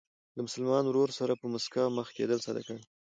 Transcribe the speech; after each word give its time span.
له 0.35 0.41
مسلمان 0.47 0.83
ورور 0.87 1.09
سره 1.19 1.33
په 1.41 1.45
مسکا 1.53 1.83
مخ 1.97 2.07
کېدل 2.17 2.39
صدقه 2.45 2.73
ده. 2.77 2.83